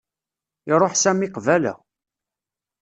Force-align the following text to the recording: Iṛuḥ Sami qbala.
Iṛuḥ 0.71 0.93
Sami 0.97 1.27
qbala. 1.35 1.73